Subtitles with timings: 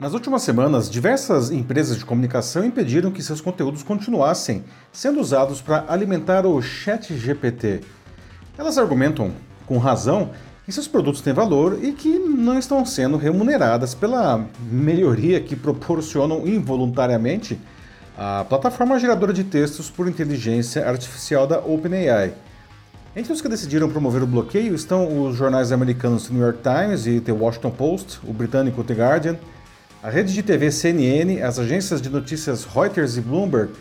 [0.00, 5.86] Nas últimas semanas, diversas empresas de comunicação impediram que seus conteúdos continuassem sendo usados para
[5.88, 7.80] alimentar o Chat GPT.
[8.56, 9.32] Elas argumentam,
[9.66, 10.30] com razão,
[10.64, 16.46] que seus produtos têm valor e que não estão sendo remuneradas pela melhoria que proporcionam
[16.46, 17.58] involuntariamente
[18.16, 22.34] a plataforma geradora de textos por inteligência artificial da OpenAI.
[23.16, 27.18] Entre os que decidiram promover o bloqueio estão os jornais americanos New York Times e
[27.18, 29.36] The Washington Post, o britânico The Guardian,
[30.02, 33.72] a rede de TV CNN, as agências de notícias Reuters e Bloomberg,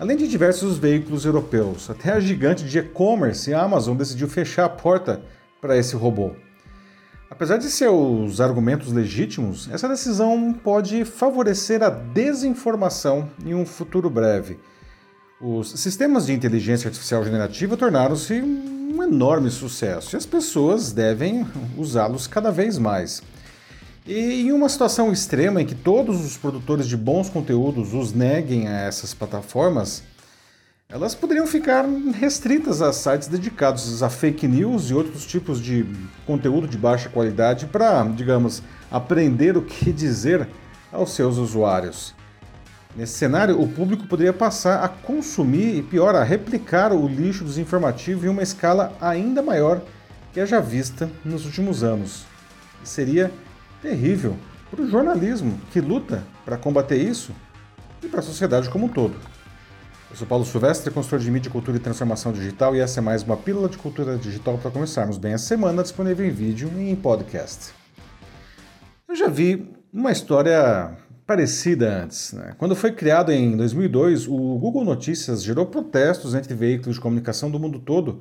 [0.00, 1.88] além de diversos veículos europeus.
[1.88, 5.22] Até a gigante de e-commerce, a Amazon, decidiu fechar a porta
[5.60, 6.32] para esse robô.
[7.30, 14.58] Apesar de seus argumentos legítimos, essa decisão pode favorecer a desinformação em um futuro breve.
[15.40, 21.46] Os sistemas de inteligência artificial generativa tornaram-se um enorme sucesso e as pessoas devem
[21.78, 23.22] usá-los cada vez mais.
[24.06, 28.66] E em uma situação extrema em que todos os produtores de bons conteúdos os neguem
[28.66, 30.02] a essas plataformas,
[30.88, 31.84] elas poderiam ficar
[32.18, 35.86] restritas a sites dedicados a fake news e outros tipos de
[36.26, 40.48] conteúdo de baixa qualidade para, digamos, aprender o que dizer
[40.90, 42.14] aos seus usuários.
[42.96, 48.26] Nesse cenário, o público poderia passar a consumir e, pior, a replicar o lixo desinformativo
[48.26, 49.80] em uma escala ainda maior
[50.32, 52.24] que a já vista nos últimos anos.
[52.82, 53.30] Seria
[53.82, 54.36] terrível
[54.70, 57.32] para o jornalismo que luta para combater isso
[58.02, 59.14] e para a sociedade como um todo.
[60.10, 63.22] Eu sou Paulo Silvestre, consultor de mídia, cultura e transformação digital, e essa é mais
[63.22, 66.96] uma pílula de cultura digital para começarmos bem a semana, disponível em vídeo e em
[66.96, 67.72] podcast.
[69.08, 72.32] Eu já vi uma história parecida antes.
[72.32, 72.54] Né?
[72.58, 77.60] Quando foi criado em 2002, o Google Notícias gerou protestos entre veículos de comunicação do
[77.60, 78.20] mundo todo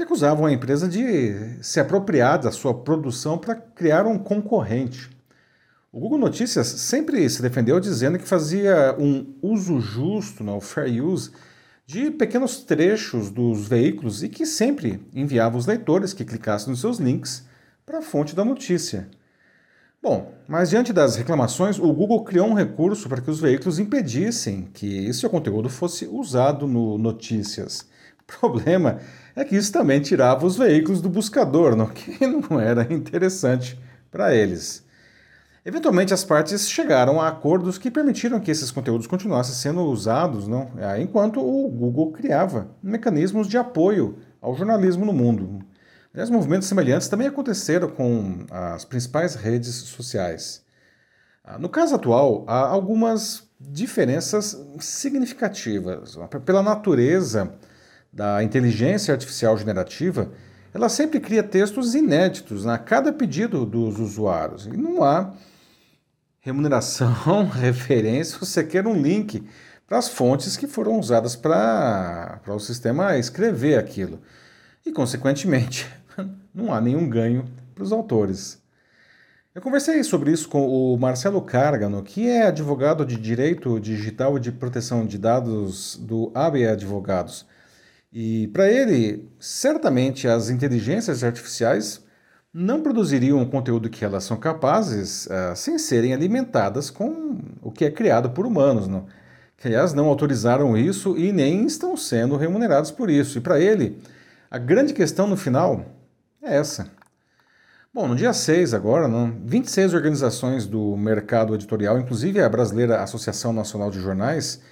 [0.00, 5.10] que acusavam a empresa de se apropriar da sua produção para criar um concorrente.
[5.92, 11.30] O Google Notícias sempre se defendeu dizendo que fazia um uso justo, não, fair use,
[11.84, 16.98] de pequenos trechos dos veículos e que sempre enviava os leitores que clicassem nos seus
[16.98, 17.44] links
[17.84, 19.06] para a fonte da notícia.
[20.02, 24.70] Bom, mas diante das reclamações, o Google criou um recurso para que os veículos impedissem
[24.72, 27.86] que seu conteúdo fosse usado no Notícias.
[28.30, 29.00] O problema
[29.34, 31.86] é que isso também tirava os veículos do buscador, não?
[31.86, 33.78] que não era interessante
[34.10, 34.84] para eles.
[35.64, 40.70] Eventualmente, as partes chegaram a acordos que permitiram que esses conteúdos continuassem sendo usados, não?
[40.78, 45.60] É, enquanto o Google criava mecanismos de apoio ao jornalismo no mundo.
[46.14, 50.64] Aliás, movimentos semelhantes também aconteceram com as principais redes sociais.
[51.44, 56.18] Ah, no caso atual, há algumas diferenças significativas.
[56.44, 57.52] Pela natureza
[58.12, 60.30] da inteligência artificial generativa,
[60.72, 64.66] ela sempre cria textos inéditos a cada pedido dos usuários.
[64.66, 65.32] E não há
[66.40, 69.44] remuneração, referência, você quer um link
[69.86, 74.20] para as fontes que foram usadas para o sistema escrever aquilo.
[74.86, 75.88] E, consequentemente,
[76.54, 77.44] não há nenhum ganho
[77.74, 78.60] para os autores.
[79.52, 84.40] Eu conversei sobre isso com o Marcelo Cárgano, que é advogado de Direito Digital e
[84.40, 87.44] de Proteção de Dados do AB Advogados.
[88.12, 92.04] E para ele, certamente as inteligências artificiais
[92.52, 97.84] não produziriam o conteúdo que elas são capazes uh, sem serem alimentadas com o que
[97.84, 99.06] é criado por humanos, não?
[99.60, 103.36] que aliás não autorizaram isso e nem estão sendo remunerados por isso.
[103.36, 103.98] E para ele,
[104.50, 105.84] a grande questão no final
[106.42, 106.90] é essa.
[107.92, 113.52] Bom, no dia 6 agora, não, 26 organizações do mercado editorial, inclusive a brasileira Associação
[113.52, 114.62] Nacional de Jornais,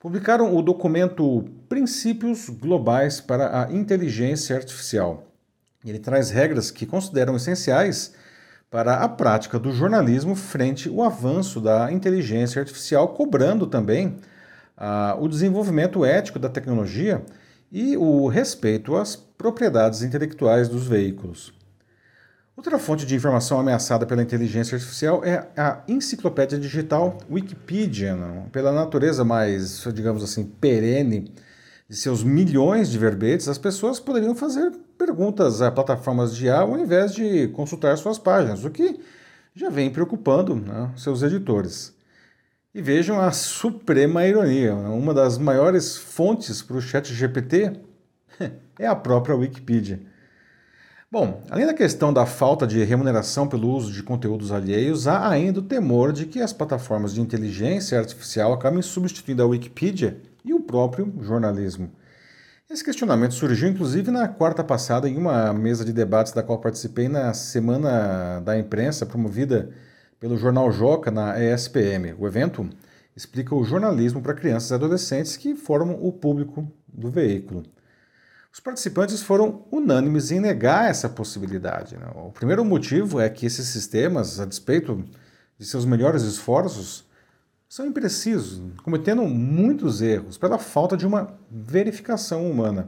[0.00, 5.30] publicaram o documento Princípios Globais para a Inteligência Artificial
[5.84, 8.12] ele traz regras que consideram essenciais
[8.70, 14.16] para a prática do jornalismo frente ao avanço da inteligência artificial, cobrando também
[14.76, 17.22] ah, o desenvolvimento ético da tecnologia
[17.72, 21.52] e o respeito às propriedades intelectuais dos veículos.
[22.60, 28.50] Outra fonte de informação ameaçada pela inteligência artificial é a enciclopédia digital Wikipedia, não?
[28.50, 31.32] pela natureza mais, digamos assim, perene
[31.88, 36.78] de seus milhões de verbetes, as pessoas poderiam fazer perguntas a plataformas de IA ao
[36.78, 39.00] invés de consultar suas páginas, o que
[39.54, 41.96] já vem preocupando né, seus editores.
[42.74, 47.72] E vejam a suprema ironia: uma das maiores fontes para o chat GPT
[48.78, 50.09] é a própria Wikipedia.
[51.12, 55.58] Bom, além da questão da falta de remuneração pelo uso de conteúdos alheios, há ainda
[55.58, 60.60] o temor de que as plataformas de inteligência artificial acabem substituindo a Wikipedia e o
[60.60, 61.90] próprio jornalismo.
[62.70, 67.08] Esse questionamento surgiu inclusive na quarta passada em uma mesa de debates da qual participei
[67.08, 69.70] na Semana da Imprensa, promovida
[70.20, 72.14] pelo jornal Joca na ESPM.
[72.20, 72.70] O evento
[73.16, 77.64] explica o jornalismo para crianças e adolescentes que formam o público do veículo.
[78.52, 81.96] Os participantes foram unânimes em negar essa possibilidade.
[81.96, 82.06] Né?
[82.14, 85.04] O primeiro motivo é que esses sistemas, a despeito
[85.56, 87.08] de seus melhores esforços,
[87.68, 92.86] são imprecisos, cometendo muitos erros pela falta de uma verificação humana.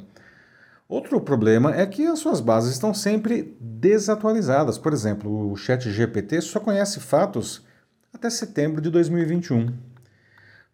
[0.89, 4.77] Outro problema é que as suas bases estão sempre desatualizadas.
[4.77, 7.65] Por exemplo, o ChatGPT só conhece fatos
[8.13, 9.73] até setembro de 2021.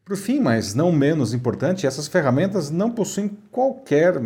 [0.09, 4.17] Por fim, mas não menos importante, essas ferramentas não possuem qualquer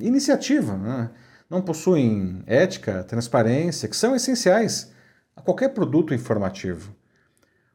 [0.00, 1.10] iniciativa, né?
[1.50, 4.90] não possuem ética, transparência, que são essenciais
[5.36, 6.90] a qualquer produto informativo.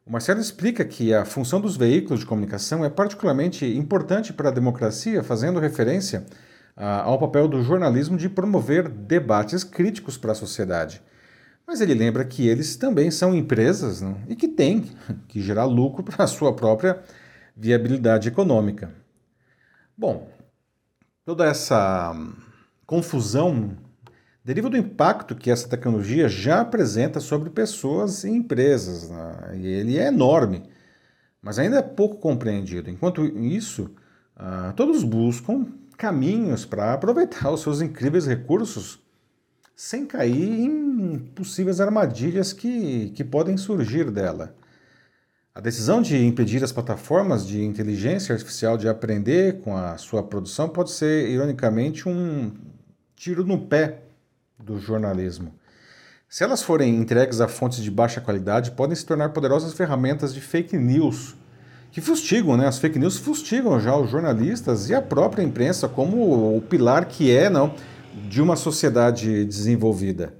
[0.03, 4.51] O Marcelo explica que a função dos veículos de comunicação é particularmente importante para a
[4.51, 6.25] democracia, fazendo referência
[6.75, 10.99] ao papel do jornalismo de promover debates críticos para a sociedade.
[11.67, 14.89] Mas ele lembra que eles também são empresas né, e que têm
[15.27, 16.99] que gerar lucro para a sua própria
[17.61, 18.91] viabilidade econômica.
[19.95, 20.27] Bom,
[21.23, 22.11] toda essa
[22.87, 23.77] confusão
[24.43, 29.57] deriva do impacto que essa tecnologia já apresenta sobre pessoas e empresas, né?
[29.57, 30.63] e ele é enorme,
[31.39, 32.89] mas ainda é pouco compreendido.
[32.89, 33.91] Enquanto isso,
[34.35, 38.99] uh, todos buscam caminhos para aproveitar os seus incríveis recursos
[39.75, 44.55] sem cair em possíveis armadilhas que, que podem surgir dela.
[45.53, 50.69] A decisão de impedir as plataformas de inteligência artificial de aprender com a sua produção
[50.69, 52.53] pode ser, ironicamente, um
[53.17, 53.99] tiro no pé
[54.57, 55.53] do jornalismo.
[56.29, 60.39] Se elas forem entregues a fontes de baixa qualidade, podem se tornar poderosas ferramentas de
[60.39, 61.35] fake news
[61.91, 62.65] que fustigam, né?
[62.65, 67.29] As fake news fustigam já os jornalistas e a própria imprensa como o pilar que
[67.29, 67.75] é, não,
[68.29, 70.33] de uma sociedade desenvolvida.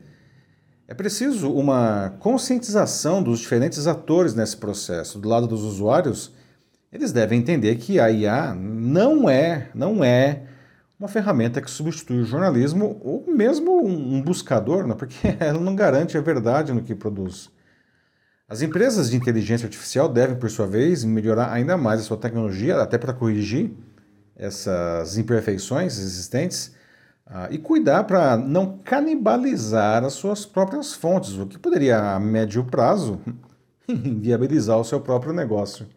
[0.91, 5.19] É preciso uma conscientização dos diferentes atores nesse processo.
[5.19, 6.33] Do lado dos usuários,
[6.91, 10.41] eles devem entender que a IA não é, não é
[10.99, 14.93] uma ferramenta que substitui o jornalismo ou mesmo um buscador, né?
[14.93, 17.49] porque ela não garante a verdade no que produz.
[18.45, 22.81] As empresas de inteligência artificial devem, por sua vez, melhorar ainda mais a sua tecnologia,
[22.81, 23.71] até para corrigir
[24.35, 26.75] essas imperfeições existentes
[27.31, 32.63] uh, e cuidar para não canibalizar as suas próprias fontes, o que poderia, a médio
[32.65, 33.19] prazo,
[33.87, 35.87] viabilizar o seu próprio negócio.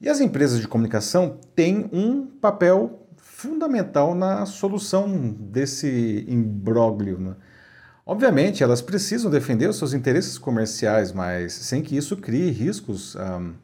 [0.00, 5.08] E as empresas de comunicação têm um papel fundamental na solução
[5.38, 7.18] desse imbróglio.
[7.18, 7.36] Né?
[8.06, 13.54] Obviamente, elas precisam defender os seus interesses comerciais, mas sem que isso crie riscos, um,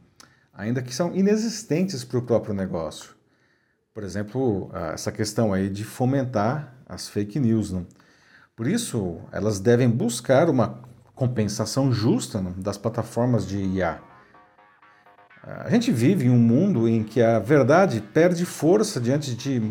[0.52, 3.16] ainda que são inexistentes para o próprio negócio.
[3.97, 7.73] Por exemplo, essa questão aí de fomentar as fake news.
[7.73, 7.87] Não?
[8.55, 10.83] Por isso, elas devem buscar uma
[11.15, 13.99] compensação justa das plataformas de IA.
[15.43, 19.63] A gente vive em um mundo em que a verdade perde força diante de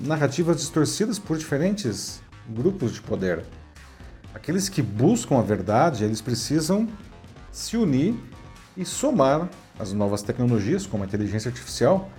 [0.00, 3.44] narrativas distorcidas por diferentes grupos de poder.
[4.34, 6.88] Aqueles que buscam a verdade, eles precisam
[7.52, 8.16] se unir
[8.76, 9.48] e somar
[9.78, 12.10] as novas tecnologias, como a inteligência artificial,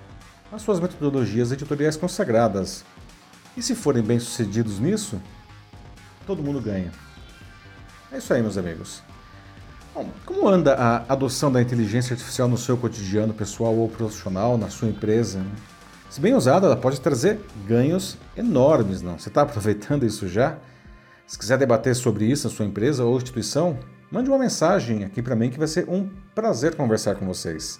[0.51, 2.83] às suas metodologias editoriais consagradas.
[3.55, 5.21] E se forem bem-sucedidos nisso,
[6.25, 6.91] todo mundo ganha.
[8.11, 9.03] É isso aí, meus amigos.
[9.93, 14.69] Bom, como anda a adoção da inteligência artificial no seu cotidiano pessoal ou profissional, na
[14.69, 15.43] sua empresa?
[16.09, 19.19] Se bem usada, ela pode trazer ganhos enormes, não?
[19.19, 20.57] Você está aproveitando isso já?
[21.27, 23.77] Se quiser debater sobre isso na sua empresa ou instituição,
[24.11, 27.79] mande uma mensagem aqui para mim que vai ser um prazer conversar com vocês.